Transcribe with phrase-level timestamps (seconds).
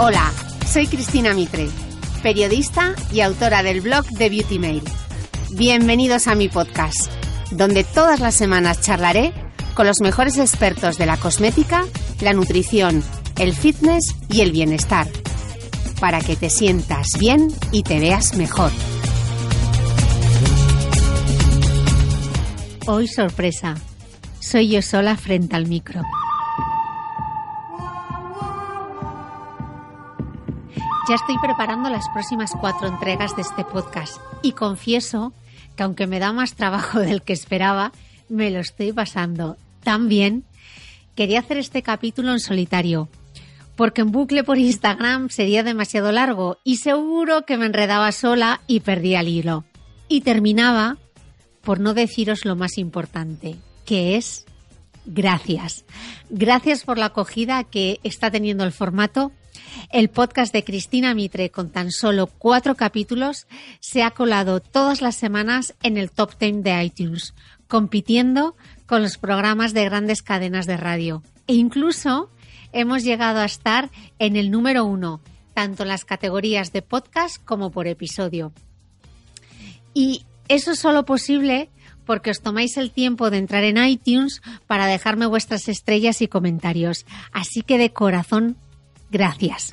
[0.00, 0.32] Hola,
[0.64, 1.68] soy Cristina Mitre,
[2.22, 4.82] periodista y autora del blog de Beauty Mail.
[5.50, 7.10] Bienvenidos a mi podcast,
[7.50, 9.32] donde todas las semanas charlaré
[9.74, 11.84] con los mejores expertos de la cosmética,
[12.20, 13.02] la nutrición,
[13.40, 15.08] el fitness y el bienestar,
[16.00, 18.70] para que te sientas bien y te veas mejor.
[22.86, 23.74] Hoy sorpresa,
[24.38, 26.02] soy yo sola frente al micro.
[31.08, 35.32] Ya estoy preparando las próximas cuatro entregas de este podcast y confieso
[35.74, 37.92] que aunque me da más trabajo del que esperaba,
[38.28, 40.44] me lo estoy pasando tan bien.
[41.14, 43.08] Quería hacer este capítulo en solitario,
[43.74, 48.80] porque en bucle por Instagram sería demasiado largo y seguro que me enredaba sola y
[48.80, 49.64] perdía el hilo.
[50.08, 50.98] Y terminaba
[51.62, 54.44] por no deciros lo más importante, que es
[55.06, 55.86] gracias.
[56.28, 59.32] Gracias por la acogida que está teniendo el formato
[59.90, 63.46] el podcast de Cristina Mitre, con tan solo cuatro capítulos,
[63.80, 67.34] se ha colado todas las semanas en el top 10 de iTunes,
[67.66, 68.56] compitiendo
[68.86, 71.22] con los programas de grandes cadenas de radio.
[71.46, 72.30] E incluso
[72.72, 75.20] hemos llegado a estar en el número uno,
[75.54, 78.52] tanto en las categorías de podcast como por episodio.
[79.94, 81.70] Y eso es solo posible
[82.08, 87.04] porque os tomáis el tiempo de entrar en iTunes para dejarme vuestras estrellas y comentarios.
[87.32, 88.56] Así que de corazón
[89.10, 89.72] Gracias.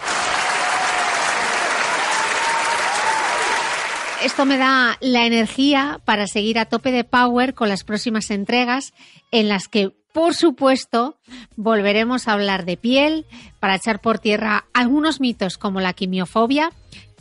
[4.24, 8.94] Esto me da la energía para seguir a tope de power con las próximas entregas
[9.32, 11.20] en las que, por supuesto,
[11.56, 13.28] volveremos a hablar de piel
[13.60, 16.72] para echar por tierra algunos mitos como la quimiofobia.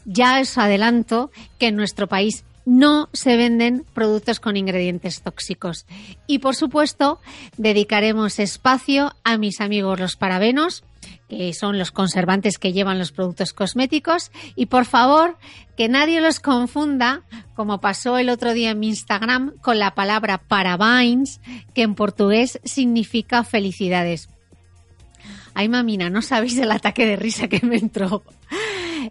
[0.06, 5.84] Ya os adelanto que en nuestro país no se venden productos con ingredientes tóxicos.
[6.26, 7.20] Y por supuesto,
[7.58, 10.84] dedicaremos espacio a mis amigos los parabenos
[11.28, 14.30] que son los conservantes que llevan los productos cosméticos.
[14.56, 15.36] Y por favor,
[15.76, 17.22] que nadie los confunda,
[17.54, 21.40] como pasó el otro día en mi Instagram, con la palabra parabéns,
[21.74, 24.28] que en portugués significa felicidades.
[25.54, 28.24] Ay, mamina, no sabéis el ataque de risa que me entró.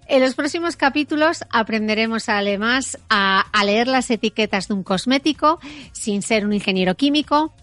[0.08, 5.60] En los próximos capítulos aprenderemos además a, a leer las etiquetas de un cosmético
[5.94, 7.54] sin ser un ingeniero químico.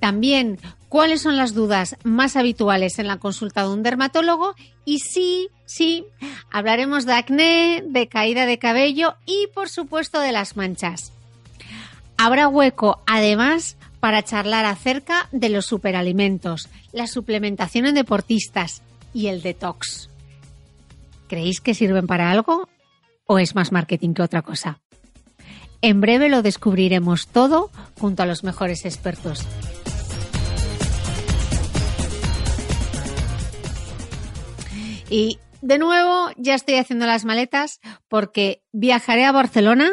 [0.00, 5.48] También cuáles son las dudas más habituales en la consulta de un dermatólogo y sí,
[5.64, 6.04] sí,
[6.50, 11.12] hablaremos de acné, de caída de cabello y por supuesto de las manchas.
[12.16, 18.82] Habrá hueco además para charlar acerca de los superalimentos, la suplementación en deportistas
[19.12, 20.08] y el detox.
[21.28, 22.68] ¿Creéis que sirven para algo
[23.26, 24.80] o es más marketing que otra cosa?
[25.82, 29.46] En breve lo descubriremos todo junto a los mejores expertos.
[35.10, 39.90] Y de nuevo ya estoy haciendo las maletas porque viajaré a Barcelona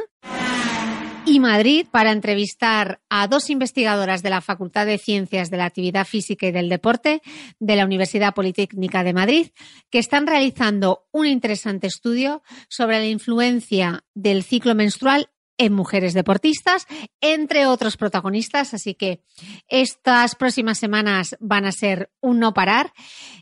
[1.26, 6.06] y Madrid para entrevistar a dos investigadoras de la Facultad de Ciencias de la Actividad
[6.06, 7.22] Física y del Deporte
[7.60, 9.48] de la Universidad Politécnica de Madrid,
[9.90, 16.88] que están realizando un interesante estudio sobre la influencia del ciclo menstrual en mujeres deportistas,
[17.22, 18.74] entre otros protagonistas.
[18.74, 19.24] Así que
[19.68, 22.94] estas próximas semanas van a ser un no parar.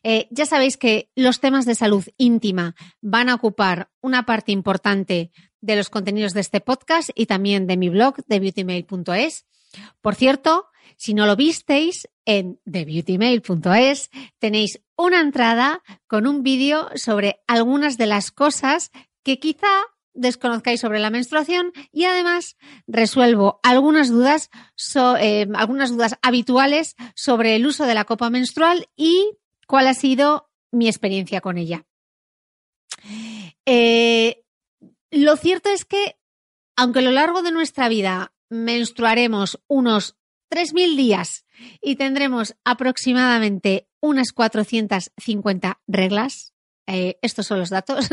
[0.03, 5.31] Eh, ya sabéis que los temas de salud íntima van a ocupar una parte importante
[5.61, 9.45] de los contenidos de este podcast y también de mi blog de beautymail.es.
[10.01, 10.67] Por cierto,
[10.97, 14.09] si no lo visteis, en thebeautymail.es
[14.39, 18.91] tenéis una entrada con un vídeo sobre algunas de las cosas
[19.23, 19.71] que quizá
[20.13, 24.49] desconozcáis sobre la menstruación y además resuelvo algunas dudas,
[25.19, 29.37] eh, algunas dudas habituales sobre el uso de la copa menstrual y
[29.67, 31.85] cuál ha sido mi experiencia con ella.
[33.65, 34.43] Eh,
[35.11, 36.17] lo cierto es que,
[36.75, 40.17] aunque a lo largo de nuestra vida menstruaremos unos
[40.49, 41.45] 3.000 días
[41.81, 46.53] y tendremos aproximadamente unas 450 reglas,
[46.87, 48.09] eh, estos son los datos,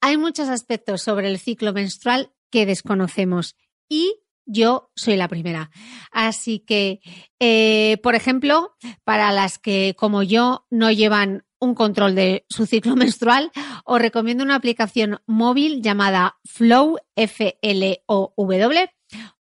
[0.00, 3.56] hay muchos aspectos sobre el ciclo menstrual que desconocemos
[3.88, 5.70] y yo soy la primera.
[6.10, 7.00] Así que,
[7.38, 8.74] eh, por ejemplo,
[9.04, 13.50] para las que como yo no llevan un control de su ciclo menstrual,
[13.84, 18.90] os recomiendo una aplicación móvil llamada Flow, F-L-O-W.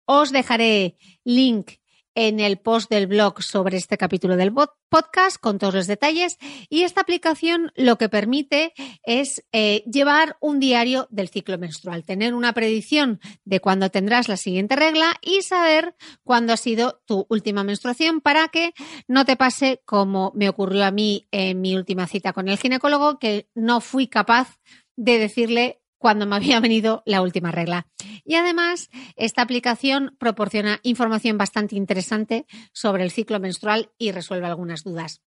[0.05, 1.71] Os dejaré link
[2.15, 4.53] en el post del blog sobre este capítulo del
[4.89, 6.37] podcast con todos los detalles.
[6.69, 8.73] Y esta aplicación lo que permite
[9.03, 14.37] es eh, llevar un diario del ciclo menstrual, tener una predicción de cuándo tendrás la
[14.37, 18.73] siguiente regla y saber cuándo ha sido tu última menstruación para que
[19.07, 23.19] no te pase como me ocurrió a mí en mi última cita con el ginecólogo
[23.19, 24.57] que no fui capaz
[24.95, 27.87] de decirle cuando me había venido la última regla.
[28.23, 34.83] Y además, esta aplicación proporciona información bastante interesante sobre el ciclo menstrual y resuelve algunas
[34.83, 35.23] dudas.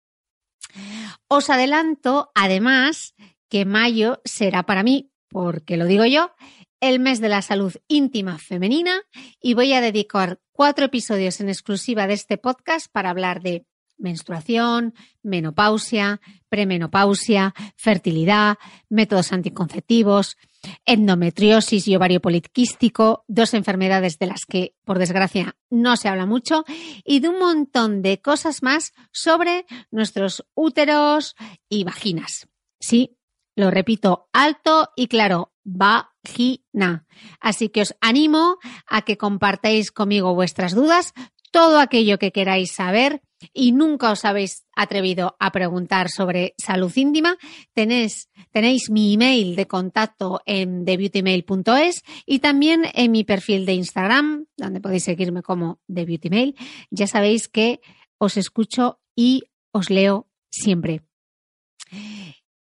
[1.28, 3.14] Os adelanto, además,
[3.50, 6.32] que mayo será para mí, porque lo digo yo,
[6.80, 9.04] el mes de la salud íntima femenina
[9.40, 13.68] y voy a dedicar cuatro episodios en exclusiva de este podcast para hablar de
[13.98, 18.58] menstruación, menopausia, premenopausia, fertilidad,
[18.90, 20.38] métodos anticonceptivos,
[20.86, 26.64] endometriosis y ovario poliquístico, dos enfermedades de las que, por desgracia, no se habla mucho,
[27.04, 31.36] y de un montón de cosas más sobre nuestros úteros
[31.70, 32.48] y vaginas.
[32.80, 33.18] Sí,
[33.56, 37.06] lo repito alto y claro, vagina.
[37.40, 38.58] Así que os animo
[38.88, 41.14] a que compartáis conmigo vuestras dudas,
[41.52, 43.22] todo aquello que queráis saber
[43.54, 47.38] y nunca os habéis atrevido a preguntar sobre salud íntima,
[47.74, 54.46] tenéis, tenéis mi email de contacto en thebeautymail.es y también en mi perfil de Instagram,
[54.58, 56.56] donde podéis seguirme como TheBeautyMail.
[56.90, 57.82] Ya sabéis que
[58.18, 61.02] os escucho y os leo siempre.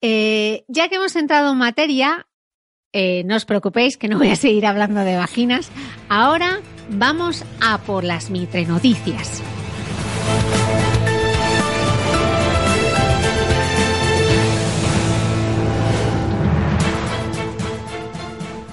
[0.01, 2.28] Eh, ya que hemos entrado en materia,
[2.93, 5.71] eh, no os preocupéis que no voy a seguir hablando de vaginas.
[6.09, 9.43] Ahora vamos a por las mitre noticias.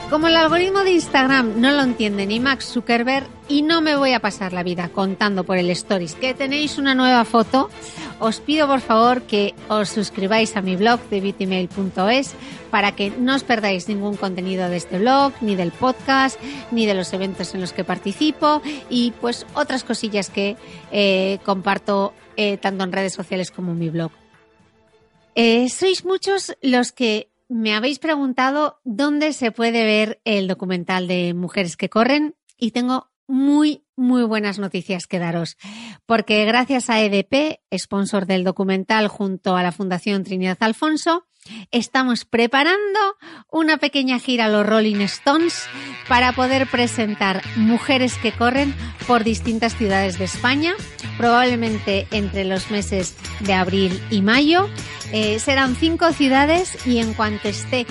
[0.09, 4.13] Como el algoritmo de Instagram no lo entiende ni Max Zuckerberg y no me voy
[4.13, 7.69] a pasar la vida contando por el Stories que tenéis una nueva foto,
[8.19, 12.35] os pido por favor que os suscribáis a mi blog de beautymail.es
[12.69, 16.39] para que no os perdáis ningún contenido de este blog, ni del podcast,
[16.71, 20.55] ni de los eventos en los que participo y pues otras cosillas que
[20.91, 24.11] eh, comparto eh, tanto en redes sociales como en mi blog.
[25.33, 31.33] Eh, sois muchos los que me habéis preguntado dónde se puede ver el documental de
[31.33, 35.57] Mujeres que Corren y tengo muy, muy buenas noticias que daros,
[36.05, 41.25] porque gracias a EDP, sponsor del documental junto a la Fundación Trinidad Alfonso,
[41.71, 42.99] estamos preparando
[43.51, 45.67] una pequeña gira a los Rolling Stones
[46.07, 48.73] para poder presentar Mujeres que Corren
[49.07, 50.73] por distintas ciudades de España,
[51.17, 54.69] probablemente entre los meses de abril y mayo.
[55.11, 57.85] Eh, serán cinco ciudades y en cuanto esté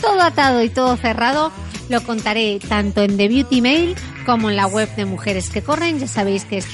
[0.00, 1.52] todo atado y todo cerrado,
[1.90, 3.96] lo contaré tanto en The Beauty Mail
[4.30, 5.98] como en la web de Mujeres que Corren.
[5.98, 6.68] Ya sabéis que es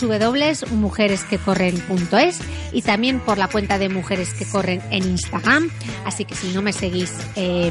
[0.00, 2.40] www.mujeresquecorren.es
[2.72, 5.68] y también por la cuenta de Mujeres que Corren en Instagram.
[6.06, 7.70] Así que si no me seguís, eh,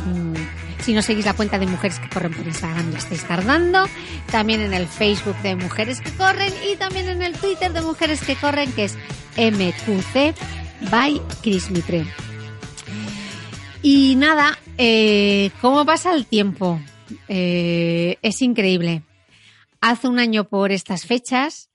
[0.81, 3.85] si no seguís la cuenta de Mujeres que Corren por Instagram, ya estáis tardando.
[4.31, 8.21] También en el Facebook de Mujeres que Corren y también en el Twitter de Mujeres
[8.21, 8.95] que Corren, que es
[9.35, 10.35] MQC
[10.91, 12.05] by Chris Mitre.
[13.81, 16.79] Y nada, eh, ¿cómo pasa el tiempo?
[17.27, 19.01] Eh, es increíble.
[19.83, 21.69] Hace un año por estas fechas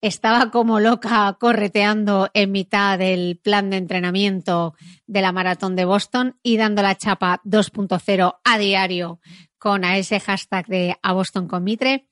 [0.00, 4.74] estaba como loca correteando en mitad del plan de entrenamiento
[5.06, 9.20] de la maratón de Boston y dando la chapa 2.0 a diario
[9.58, 12.06] con ese hashtag de a Boston con Mitre,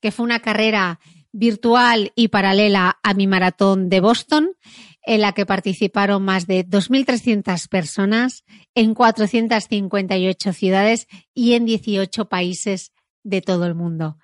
[0.00, 1.00] que fue una carrera
[1.32, 4.50] virtual y paralela a mi maratón de Boston,
[5.02, 12.92] en la que participaron más de 2.300 personas en 458 ciudades y en 18 países
[13.22, 14.18] de todo el mundo.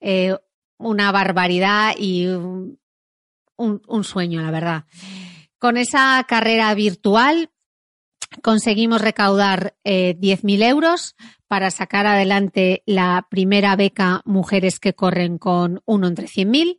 [0.00, 0.36] Eh,
[0.78, 2.78] una barbaridad y un,
[3.56, 4.84] un, sueño, la verdad.
[5.58, 7.50] Con esa carrera virtual
[8.42, 11.16] conseguimos recaudar eh, 10.000 euros
[11.48, 16.78] para sacar adelante la primera beca Mujeres que corren con uno entre 100.000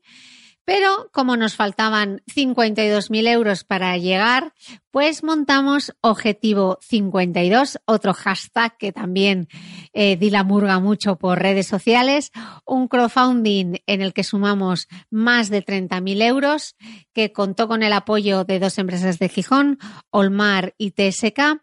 [0.68, 4.54] pero como nos faltaban 52.000 euros para llegar,
[4.92, 9.48] pues montamos Objetivo 52, otro hashtag que también
[9.94, 12.34] eh, di la murga mucho por redes sociales,
[12.66, 16.76] un crowdfunding en el que sumamos más de 30.000 euros,
[17.14, 19.80] que contó con el apoyo de dos empresas de Gijón,
[20.12, 21.62] Olmar y TSK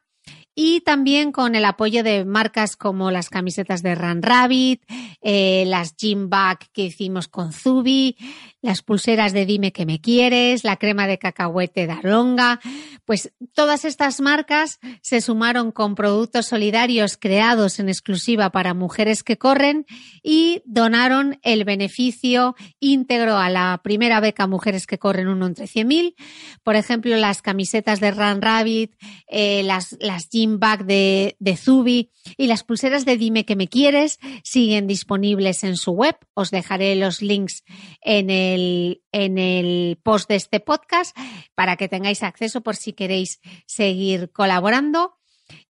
[0.54, 4.84] y también con el apoyo de marcas como las camisetas de Run Rabbit,
[5.20, 8.16] eh, las gym bag que hicimos con Zubi,
[8.64, 12.60] las pulseras de Dime que me quieres, la crema de cacahuete de Aronga.
[13.04, 19.36] Pues todas estas marcas se sumaron con productos solidarios creados en exclusiva para mujeres que
[19.36, 19.84] corren
[20.22, 26.14] y donaron el beneficio íntegro a la primera beca Mujeres que corren uno entre 100.000.
[26.62, 28.94] Por ejemplo, las camisetas de Run Rabbit,
[29.26, 33.68] eh, las, las gym bag de, de Zubi y las pulseras de Dime que me
[33.68, 36.16] quieres siguen disponibles en su web.
[36.32, 37.62] Os dejaré los links
[38.00, 41.16] en el, en el post de este podcast
[41.54, 45.16] para que tengáis acceso por si queréis seguir colaborando.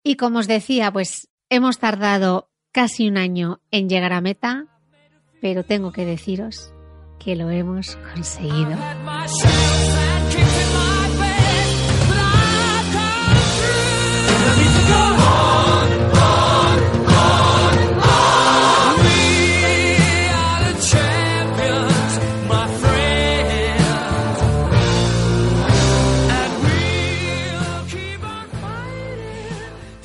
[0.04, 4.68] Y como os decía, pues hemos tardado casi un año en llegar a meta,
[5.42, 6.74] pero tengo que deciros
[7.20, 8.78] que lo hemos conseguido.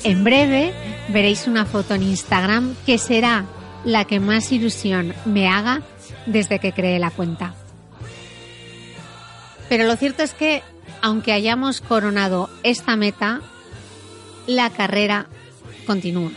[0.09, 0.73] En breve
[1.09, 3.45] veréis una foto en Instagram que será
[3.85, 5.83] la que más ilusión me haga
[6.25, 7.53] desde que creé la cuenta.
[9.69, 10.63] Pero lo cierto es que,
[11.03, 13.41] aunque hayamos coronado esta meta,
[14.47, 15.27] la carrera
[15.85, 16.31] continúa.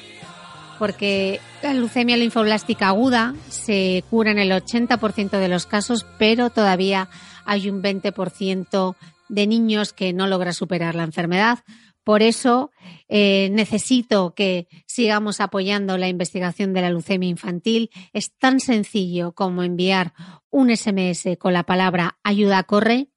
[0.78, 7.08] Porque la leucemia linfoblástica aguda se cura en el 80% de los casos, pero todavía
[7.46, 8.96] hay un 20%
[9.30, 11.60] de niños que no logra superar la enfermedad.
[12.04, 12.70] Por eso
[13.08, 17.90] eh, necesito que sigamos apoyando la investigación de la leucemia infantil.
[18.12, 20.12] Es tan sencillo como enviar
[20.50, 23.08] un SMS con la palabra ayuda corre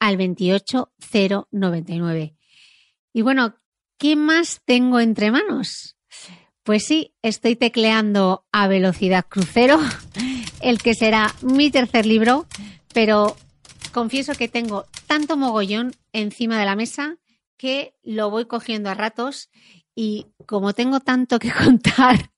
[0.00, 2.34] al 28099.
[3.12, 3.54] Y bueno,
[3.98, 5.96] ¿qué más tengo entre manos?
[6.64, 9.78] Pues sí, estoy tecleando a velocidad crucero,
[10.60, 12.48] el que será mi tercer libro,
[12.92, 13.36] pero
[13.92, 17.18] confieso que tengo tanto mogollón encima de la mesa
[17.56, 19.50] que lo voy cogiendo a ratos
[19.94, 22.30] y como tengo tanto que contar,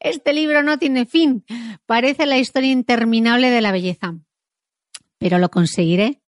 [0.00, 1.44] este libro no tiene fin.
[1.86, 4.14] Parece la historia interminable de la belleza.
[5.18, 6.22] Pero lo conseguiré,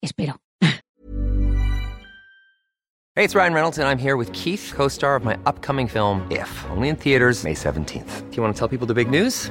[0.00, 0.40] espero.
[3.16, 6.50] Hey, it's Ryan Reynolds and I'm here with Keith, co-star of my upcoming film If,
[6.70, 8.28] only in theaters May 17th.
[8.30, 9.50] Do you want to tell people the big news?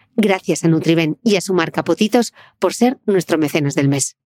[0.15, 4.17] Gracias a Nutriben y a su marca Potitos por ser nuestro mecenas del mes.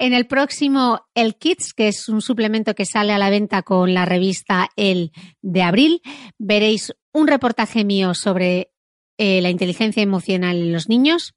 [0.00, 3.94] En el próximo El Kids, que es un suplemento que sale a la venta con
[3.94, 5.10] la revista El
[5.42, 6.02] de abril,
[6.38, 8.70] veréis un reportaje mío sobre
[9.16, 11.34] eh, la inteligencia emocional en los niños.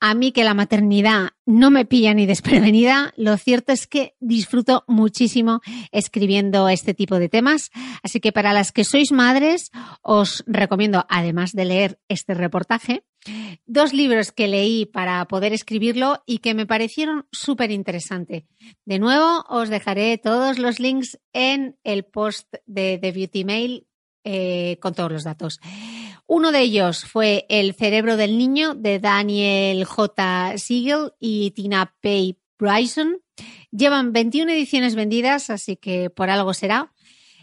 [0.00, 4.84] A mí que la maternidad no me pilla ni desprevenida, lo cierto es que disfruto
[4.88, 5.60] muchísimo
[5.92, 7.70] escribiendo este tipo de temas.
[8.02, 13.04] Así que para las que sois madres, os recomiendo, además de leer este reportaje,
[13.66, 18.44] dos libros que leí para poder escribirlo y que me parecieron súper interesantes.
[18.86, 23.86] De nuevo, os dejaré todos los links en el post de The Beauty Mail
[24.24, 25.60] eh, con todos los datos.
[26.32, 30.58] Uno de ellos fue El cerebro del niño de Daniel J.
[30.58, 33.18] Siegel y Tina Pay Bryson.
[33.72, 36.92] Llevan 21 ediciones vendidas, así que por algo será.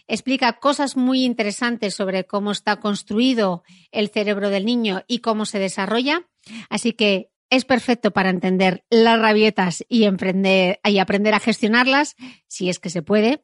[0.08, 5.60] Explica cosas muy interesantes sobre cómo está construido el cerebro del niño y cómo se
[5.60, 6.26] desarrolla.
[6.70, 12.16] Así que es perfecto para entender las rabietas y, y aprender a gestionarlas,
[12.48, 13.44] si es que se puede.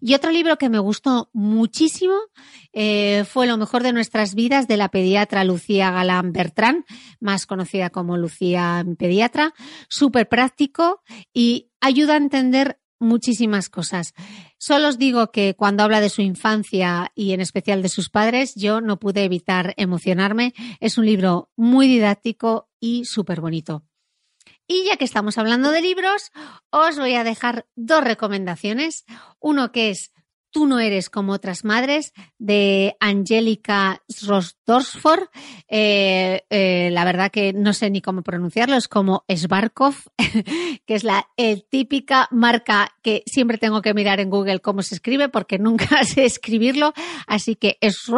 [0.00, 2.14] Y otro libro que me gustó muchísimo
[2.72, 6.84] eh, fue Lo mejor de nuestras vidas de la pediatra Lucía Galán Bertrán,
[7.20, 9.54] más conocida como Lucía Pediatra,
[9.88, 11.02] súper práctico
[11.32, 14.14] y ayuda a entender muchísimas cosas.
[14.58, 18.54] Solo os digo que cuando habla de su infancia y en especial de sus padres,
[18.54, 20.54] yo no pude evitar emocionarme.
[20.80, 23.84] Es un libro muy didáctico y súper bonito.
[24.72, 26.32] Y ya que estamos hablando de libros,
[26.70, 29.04] os voy a dejar dos recomendaciones.
[29.38, 30.12] Uno que es
[30.50, 35.28] Tú no eres como otras madres de Angélica Rosdorsford.
[35.66, 39.94] Eh, eh, la verdad que no sé ni cómo pronunciarlo, es como Svarkov,
[40.86, 41.26] que es la
[41.70, 46.26] típica marca que siempre tengo que mirar en Google cómo se escribe porque nunca sé
[46.26, 46.92] escribirlo.
[47.26, 47.96] Así que es.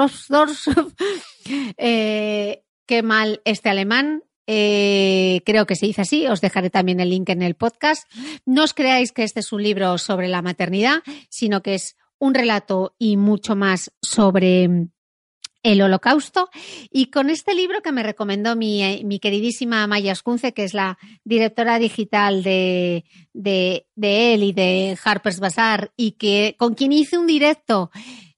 [1.76, 7.10] Eh, qué mal este alemán, eh, creo que se dice así, os dejaré también el
[7.10, 8.10] link en el podcast.
[8.44, 12.34] No os creáis que este es un libro sobre la maternidad, sino que es un
[12.34, 14.90] relato y mucho más sobre mm,
[15.62, 16.50] el holocausto.
[16.90, 20.74] Y con este libro que me recomendó mi, eh, mi queridísima Maya Ascunce, que es
[20.74, 26.92] la directora digital de, de, de él y de Harper's Bazaar, y que con quien
[26.92, 27.90] hice un directo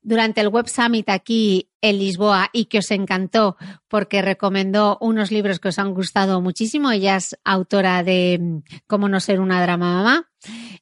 [0.07, 3.57] durante el Web Summit aquí en Lisboa y que os encantó
[3.89, 6.93] porque recomendó unos libros que os han gustado muchísimo.
[6.93, 10.31] Ella es autora de mm, Cómo no ser una drama mamá.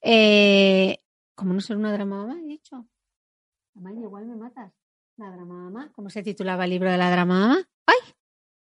[0.02, 0.98] Eh,
[1.34, 2.38] ¿Cómo no ser una drama mamá?
[2.38, 2.86] He dicho.
[3.74, 4.74] Mamá, igual me matas.
[5.16, 5.90] La drama mamá.
[5.94, 7.68] ¿Cómo se titulaba el libro de la drama mamá?
[7.86, 8.12] ¡Ay!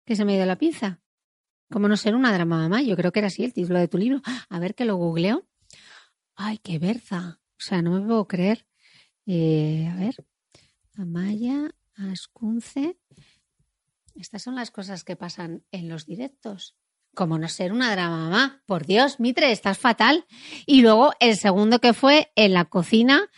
[0.04, 1.00] Que se me ha ido la pinza.
[1.70, 2.82] ¿Cómo no ser una drama mamá?
[2.82, 4.20] Yo creo que era así el título de tu libro.
[4.50, 5.46] A ver que lo googleo.
[6.36, 7.40] ¡Ay, qué berza!
[7.52, 8.66] O sea, no me puedo creer.
[9.24, 10.16] Eh, a ver.
[11.00, 12.98] Amaya Ascunce.
[14.14, 16.76] Estas son las cosas que pasan en los directos.
[17.14, 18.62] Como no ser una drama mamá.
[18.66, 20.26] Por Dios, Mitre, estás fatal.
[20.66, 23.30] Y luego el segundo que fue en la cocina,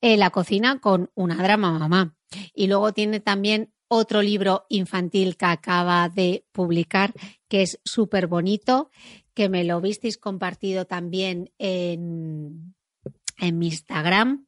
[0.00, 2.16] en la cocina con una drama mamá.
[2.52, 7.14] Y luego tiene también otro libro infantil que acaba de publicar,
[7.48, 8.90] que es súper bonito,
[9.34, 12.74] que me lo visteis compartido también en,
[13.38, 14.46] en mi Instagram,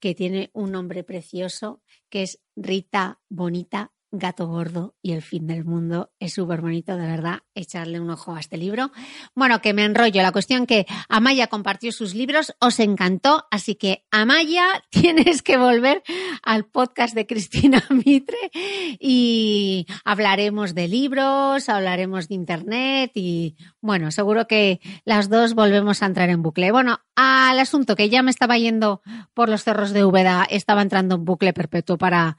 [0.00, 5.64] que tiene un nombre precioso que es Rita Bonita Gato Gordo y el fin del
[5.64, 6.10] mundo.
[6.18, 8.90] Es súper bonito, de verdad, echarle un ojo a este libro.
[9.34, 10.22] Bueno, que me enrollo.
[10.22, 16.02] La cuestión que Amaya compartió sus libros, os encantó, así que Amaya, tienes que volver
[16.42, 18.50] al podcast de Cristina Mitre
[18.98, 26.06] y hablaremos de libros, hablaremos de Internet y bueno, seguro que las dos volvemos a
[26.06, 26.72] entrar en bucle.
[26.72, 29.02] Bueno, al asunto que ya me estaba yendo
[29.34, 32.38] por los cerros de Úbeda, estaba entrando en bucle perpetuo para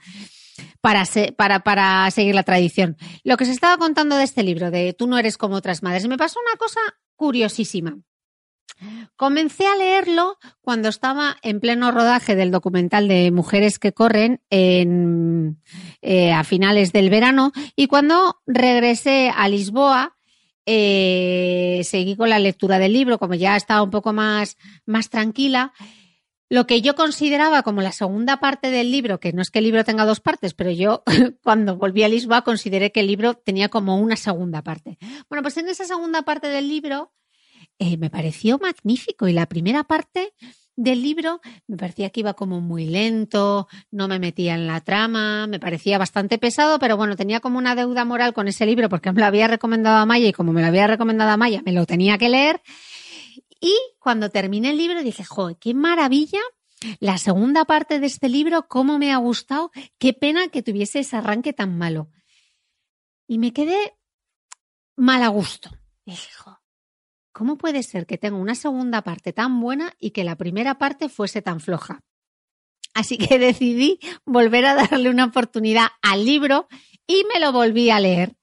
[0.81, 1.03] para,
[1.35, 2.97] para, para seguir la tradición.
[3.23, 6.07] Lo que se estaba contando de este libro, de Tú no eres como otras madres,
[6.07, 6.79] me pasó una cosa
[7.15, 7.97] curiosísima.
[9.15, 15.61] Comencé a leerlo cuando estaba en pleno rodaje del documental de Mujeres que corren en,
[16.01, 20.15] eh, a finales del verano y cuando regresé a Lisboa
[20.65, 25.73] eh, seguí con la lectura del libro, como ya estaba un poco más, más tranquila.
[26.49, 29.65] Lo que yo consideraba como la segunda parte del libro, que no es que el
[29.65, 31.03] libro tenga dos partes, pero yo
[31.43, 34.97] cuando volví a Lisboa consideré que el libro tenía como una segunda parte.
[35.29, 37.13] Bueno, pues en esa segunda parte del libro
[37.77, 40.33] eh, me pareció magnífico y la primera parte
[40.75, 45.45] del libro me parecía que iba como muy lento, no me metía en la trama,
[45.45, 49.11] me parecía bastante pesado, pero bueno, tenía como una deuda moral con ese libro porque
[49.11, 51.73] me lo había recomendado a Maya y como me lo había recomendado a Maya, me
[51.73, 52.61] lo tenía que leer.
[53.59, 56.39] Y cuando terminé el libro dije, joder, qué maravilla
[56.99, 61.17] la segunda parte de este libro, cómo me ha gustado, qué pena que tuviese ese
[61.17, 62.09] arranque tan malo.
[63.27, 63.97] Y me quedé
[64.95, 65.69] mal a gusto.
[66.05, 66.29] dije,
[67.31, 71.09] ¿cómo puede ser que tenga una segunda parte tan buena y que la primera parte
[71.09, 72.01] fuese tan floja?
[72.93, 76.67] Así que decidí volver a darle una oportunidad al libro
[77.07, 78.37] y me lo volví a leer.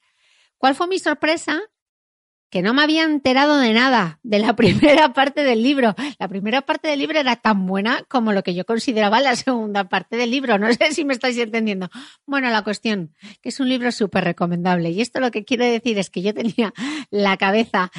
[0.59, 1.63] ¿Cuál fue mi sorpresa?
[2.51, 5.95] Que no me había enterado de nada de la primera parte del libro.
[6.19, 9.89] La primera parte del libro era tan buena como lo que yo consideraba la segunda
[9.89, 10.59] parte del libro.
[10.59, 11.91] No sé si me estáis entendiendo.
[12.27, 14.91] Bueno, la cuestión, que es un libro súper recomendable.
[14.91, 16.73] Y esto lo que quiere decir es que yo tenía
[17.11, 17.91] la cabeza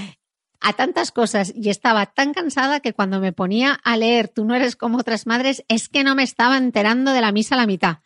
[0.60, 4.56] a tantas cosas y estaba tan cansada que cuando me ponía a leer Tú no
[4.56, 7.68] eres como otras madres es que no me estaba enterando de la misa a la
[7.68, 7.98] mitad.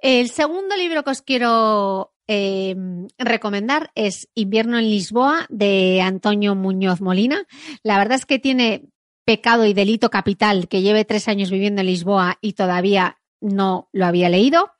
[0.00, 2.76] El segundo libro que os quiero eh,
[3.18, 7.46] recomendar es Invierno en Lisboa de Antonio Muñoz Molina.
[7.82, 8.84] La verdad es que tiene
[9.24, 14.06] pecado y delito capital que lleve tres años viviendo en Lisboa y todavía no lo
[14.06, 14.70] había leído.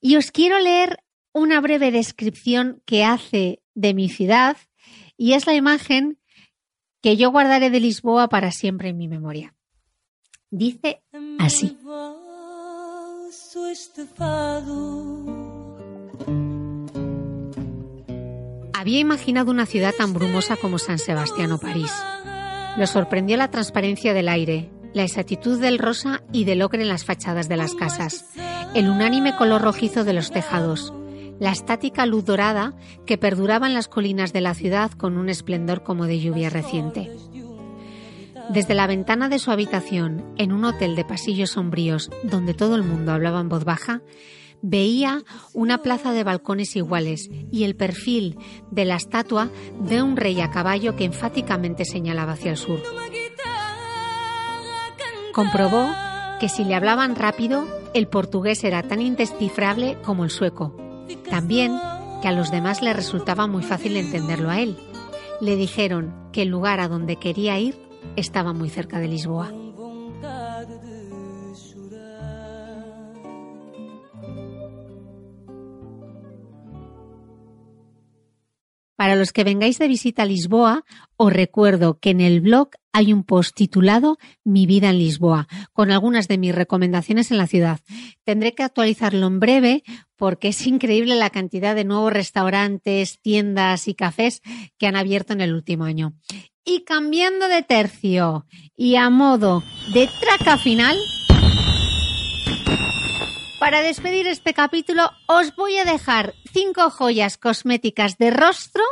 [0.00, 4.56] Y os quiero leer una breve descripción que hace de mi ciudad
[5.16, 6.18] y es la imagen
[7.02, 9.54] que yo guardaré de Lisboa para siempre en mi memoria.
[10.50, 11.02] Dice
[11.38, 11.76] así.
[18.80, 21.92] Había imaginado una ciudad tan brumosa como San Sebastián o París.
[22.78, 27.04] Lo sorprendió la transparencia del aire, la exactitud del rosa y del ocre en las
[27.04, 28.24] fachadas de las casas,
[28.74, 30.94] el unánime color rojizo de los tejados,
[31.38, 35.82] la estática luz dorada que perduraba en las colinas de la ciudad con un esplendor
[35.82, 37.10] como de lluvia reciente.
[38.48, 42.82] Desde la ventana de su habitación, en un hotel de pasillos sombríos donde todo el
[42.82, 44.00] mundo hablaba en voz baja,
[44.62, 48.38] veía una plaza de balcones iguales y el perfil
[48.70, 52.80] de la estatua de un rey a caballo que enfáticamente señalaba hacia el sur.
[55.32, 55.88] Comprobó
[56.40, 60.74] que si le hablaban rápido, el portugués era tan indescifrable como el sueco,
[61.28, 61.78] también
[62.22, 64.76] que a los demás le resultaba muy fácil entenderlo a él.
[65.40, 67.76] Le dijeron que el lugar a donde quería ir
[68.16, 69.52] estaba muy cerca de Lisboa.
[79.00, 80.84] Para los que vengáis de visita a Lisboa,
[81.16, 85.90] os recuerdo que en el blog hay un post titulado Mi vida en Lisboa, con
[85.90, 87.80] algunas de mis recomendaciones en la ciudad.
[88.26, 89.84] Tendré que actualizarlo en breve
[90.16, 94.42] porque es increíble la cantidad de nuevos restaurantes, tiendas y cafés
[94.76, 96.12] que han abierto en el último año.
[96.62, 98.44] Y cambiando de tercio
[98.76, 99.62] y a modo
[99.94, 100.98] de traca final,
[103.60, 108.82] para despedir este capítulo os voy a dejar cinco joyas cosméticas de rostro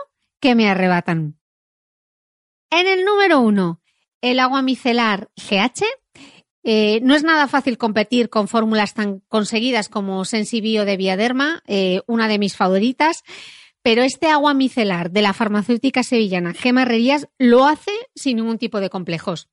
[0.41, 1.41] que me arrebatan.
[2.71, 3.81] En el número uno,
[4.21, 5.85] el agua micelar GH.
[6.65, 12.03] Eh, no es nada fácil competir con fórmulas tan conseguidas como Sensibio de Viaderma, eh,
[12.07, 13.23] una de mis favoritas,
[13.89, 18.81] pero este agua micelar de la farmacéutica sevillana Gema Herrerías lo hace sin ningún tipo
[18.81, 19.49] de complejos.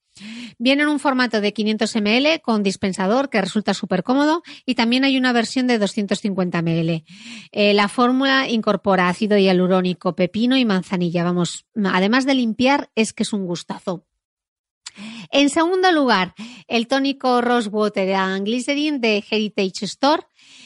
[0.58, 5.06] Viene en un formato de 500 ml con dispensador que resulta súper cómodo y también
[5.06, 7.06] hay una versión de 250 ml.
[7.54, 11.24] Eh, la fórmula incorpora ácido hialurónico, pepino y manzanilla.
[11.24, 14.06] Vamos, además de limpiar, es que es un gustazo.
[15.32, 16.36] En segundo lugar,
[16.68, 20.24] el tónico Rosewater and Glycerin de Heritage Store.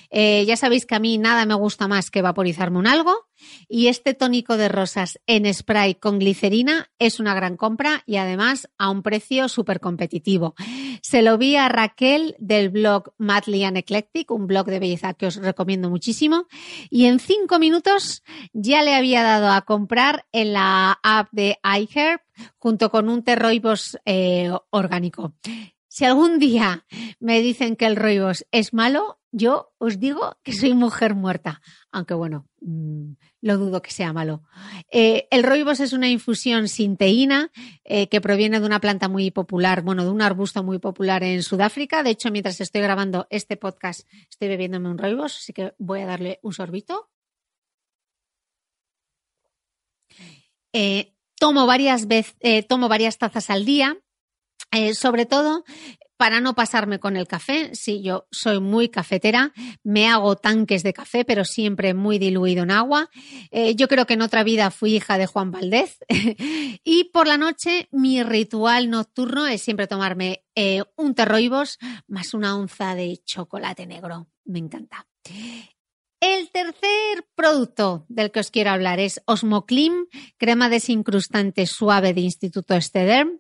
[0.10, 3.29] Eh, ya sabéis que a mí nada me gusta más que vaporizarme un algo.
[3.67, 8.69] Y este tónico de rosas en spray con glicerina es una gran compra y además
[8.78, 10.56] a un precio súper competitivo.
[11.02, 15.28] Se lo vi a Raquel del blog Madly and Eclectic, un blog de belleza que
[15.28, 16.47] os recomiendo muchísimo.
[16.89, 18.23] Y en cinco minutos
[18.54, 22.21] ya le había dado a comprar en la app de iHerb
[22.58, 25.34] junto con un terroibos eh, orgánico.
[25.89, 26.86] Si algún día
[27.19, 32.13] me dicen que el roibos es malo, yo os digo que soy mujer muerta, aunque
[32.13, 34.43] bueno, mmm, lo dudo que sea malo.
[34.91, 37.52] Eh, el roibos es una infusión sin teína
[37.84, 41.41] eh, que proviene de una planta muy popular, bueno, de un arbusto muy popular en
[41.41, 42.04] Sudáfrica.
[42.04, 46.06] De hecho, mientras estoy grabando este podcast, estoy bebiéndome un roibos, así que voy a
[46.06, 47.10] darle un sorbito.
[50.71, 53.97] Eh, tomo varias tazas al día.
[54.72, 55.63] Eh, sobre todo
[56.19, 57.74] para no pasarme con el café.
[57.74, 62.72] Sí, yo soy muy cafetera, me hago tanques de café, pero siempre muy diluido en
[62.72, 63.10] agua.
[63.52, 65.98] Eh, yo creo que en otra vida fui hija de Juan Valdez.
[66.84, 72.58] y por la noche mi ritual nocturno es siempre tomarme eh, un terroibos más una
[72.58, 74.28] onza de chocolate negro.
[74.43, 75.08] Me encanta.
[76.19, 82.76] El tercer producto del que os quiero hablar es Osmoclim, crema desincrustante suave de Instituto
[82.76, 83.39] Estederm.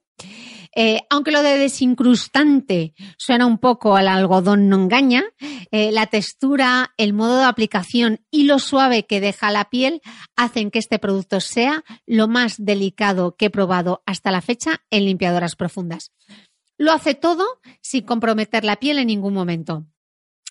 [0.75, 5.23] Eh, aunque lo de desincrustante suena un poco al algodón no engaña,
[5.71, 10.01] eh, la textura, el modo de aplicación y lo suave que deja la piel
[10.35, 15.05] hacen que este producto sea lo más delicado que he probado hasta la fecha en
[15.05, 16.11] limpiadoras profundas.
[16.77, 17.45] Lo hace todo
[17.81, 19.85] sin comprometer la piel en ningún momento.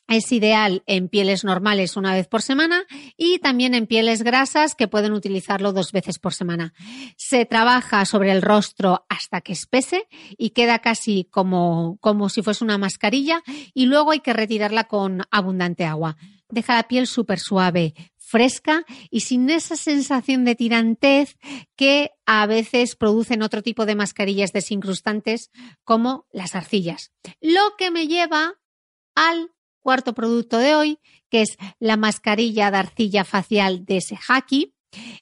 [0.08, 2.86] Es ideal en pieles normales una vez por semana
[3.18, 6.72] y también en pieles grasas que pueden utilizarlo dos veces por semana.
[7.18, 12.64] Se trabaja sobre el rostro hasta que espese y queda casi como, como si fuese
[12.64, 13.42] una mascarilla
[13.74, 16.16] y luego hay que retirarla con abundante agua.
[16.48, 21.36] Deja la piel súper suave, fresca y sin esa sensación de tirantez
[21.76, 25.50] que a veces producen otro tipo de mascarillas desincrustantes
[25.84, 27.12] como las arcillas.
[27.42, 28.54] Lo que me lleva
[29.14, 29.50] al
[29.88, 30.98] cuarto producto de hoy,
[31.30, 34.74] que es la mascarilla de arcilla facial de Sehaki,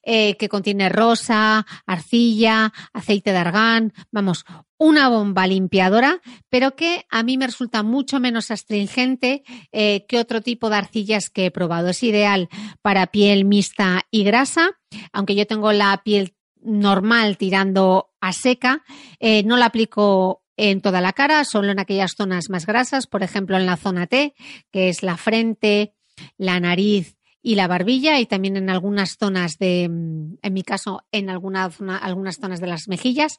[0.02, 4.44] eh, que contiene rosa, arcilla, aceite de argán, vamos,
[4.76, 10.40] una bomba limpiadora, pero que a mí me resulta mucho menos astringente eh, que otro
[10.40, 11.90] tipo de arcillas que he probado.
[11.90, 12.48] Es ideal
[12.82, 14.72] para piel mixta y grasa,
[15.12, 18.82] aunque yo tengo la piel normal tirando a seca,
[19.20, 23.22] eh, no la aplico en toda la cara, solo en aquellas zonas más grasas, por
[23.22, 24.34] ejemplo en la zona T,
[24.70, 25.94] que es la frente,
[26.38, 31.30] la nariz y la barbilla, y también en algunas zonas de, en mi caso, en
[31.30, 33.38] alguna zona, algunas zonas de las mejillas.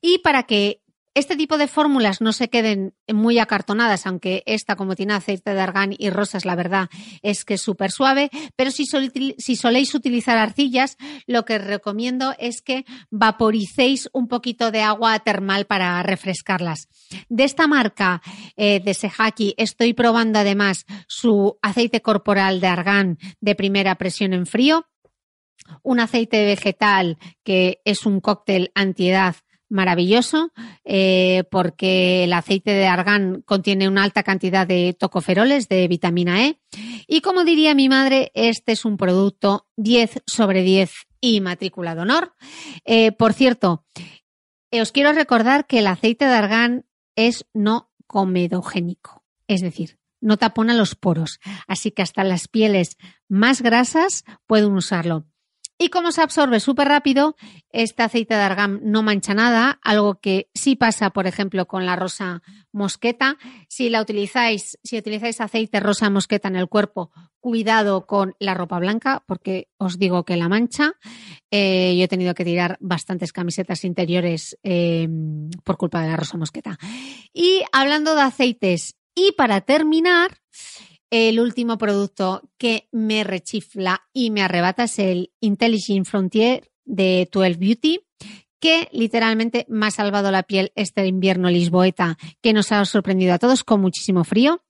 [0.00, 0.82] Y para que
[1.14, 5.60] este tipo de fórmulas no se queden muy acartonadas, aunque esta, como tiene aceite de
[5.60, 6.88] argán y rosas, la verdad
[7.22, 8.30] es que es súper suave.
[8.54, 10.96] Pero si, si, soléis utilizar arcillas,
[11.26, 16.88] lo que recomiendo es que vaporicéis un poquito de agua termal para refrescarlas.
[17.28, 18.22] De esta marca
[18.56, 24.46] eh, de Sehaki estoy probando además su aceite corporal de argán de primera presión en
[24.46, 24.86] frío
[25.82, 29.36] un aceite vegetal que es un cóctel antiedad
[29.70, 30.52] maravilloso
[30.84, 36.60] eh, porque el aceite de argán contiene una alta cantidad de tocoferoles, de vitamina E.
[37.06, 42.02] Y como diría mi madre, este es un producto 10 sobre 10 y matrícula de
[42.02, 42.34] honor.
[42.84, 43.84] Eh, por cierto,
[44.70, 50.36] eh, os quiero recordar que el aceite de argán es no comedogénico, es decir, no
[50.36, 52.96] tapona los poros, así que hasta las pieles
[53.28, 55.29] más grasas pueden usarlo.
[55.82, 57.36] Y como se absorbe súper rápido,
[57.70, 61.96] este aceite de argán no mancha nada, algo que sí pasa, por ejemplo, con la
[61.96, 63.38] rosa mosqueta.
[63.66, 68.78] Si la utilizáis, si utilizáis aceite rosa mosqueta en el cuerpo, cuidado con la ropa
[68.78, 70.92] blanca, porque os digo que la mancha.
[71.50, 75.08] Eh, yo he tenido que tirar bastantes camisetas interiores eh,
[75.64, 76.78] por culpa de la rosa mosqueta.
[77.32, 80.42] Y hablando de aceites, y para terminar,
[81.10, 87.54] el último producto que me rechifla y me arrebata es el Intelligent Frontier de 12
[87.54, 88.00] Beauty,
[88.60, 93.38] que literalmente me ha salvado la piel este invierno lisboeta, que nos ha sorprendido a
[93.38, 94.62] todos con muchísimo frío.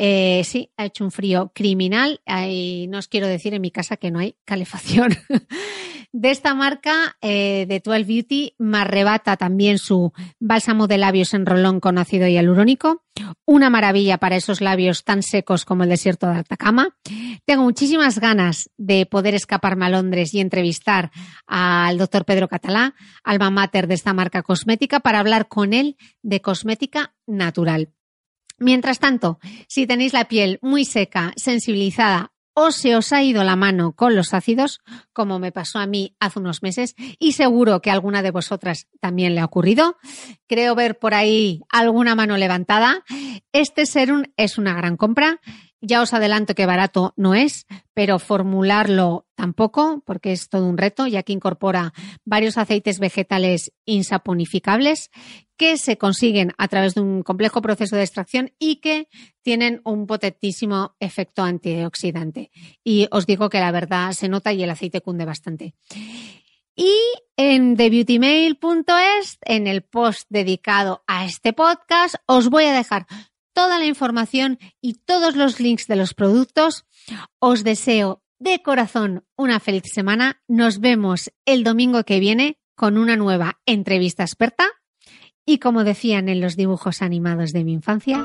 [0.00, 3.96] Eh, sí, ha hecho un frío criminal y no os quiero decir en mi casa
[3.96, 5.16] que no hay calefacción.
[6.12, 11.46] de esta marca eh, de 12 Beauty me arrebata también su bálsamo de labios en
[11.46, 13.02] rolón con ácido hialurónico.
[13.44, 16.96] Una maravilla para esos labios tan secos como el desierto de Atacama.
[17.44, 21.10] Tengo muchísimas ganas de poder escaparme a Londres y entrevistar
[21.48, 26.40] al doctor Pedro Catalá, alma mater de esta marca cosmética, para hablar con él de
[26.40, 27.92] cosmética natural.
[28.58, 33.54] Mientras tanto, si tenéis la piel muy seca, sensibilizada o se os ha ido la
[33.54, 34.80] mano con los ácidos,
[35.12, 38.88] como me pasó a mí hace unos meses, y seguro que a alguna de vosotras
[39.00, 39.96] también le ha ocurrido.
[40.48, 43.04] Creo ver por ahí alguna mano levantada.
[43.52, 45.40] Este serum es una gran compra.
[45.80, 51.06] Ya os adelanto que barato no es, pero formularlo tampoco, porque es todo un reto,
[51.06, 51.92] ya que incorpora
[52.24, 55.10] varios aceites vegetales insaponificables
[55.56, 59.08] que se consiguen a través de un complejo proceso de extracción y que
[59.42, 62.50] tienen un potentísimo efecto antioxidante.
[62.82, 65.74] Y os digo que la verdad se nota y el aceite cunde bastante.
[66.74, 66.94] Y
[67.36, 73.06] en thebeautymail.es, en el post dedicado a este podcast, os voy a dejar
[73.58, 76.86] toda la información y todos los links de los productos.
[77.40, 80.40] Os deseo de corazón una feliz semana.
[80.46, 84.64] Nos vemos el domingo que viene con una nueva entrevista experta.
[85.44, 88.24] Y como decían en los dibujos animados de mi infancia.